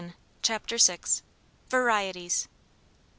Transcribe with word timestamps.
CHAPTER 0.41 0.77
VI. 0.77 0.97
VARIETIES. 1.69 2.47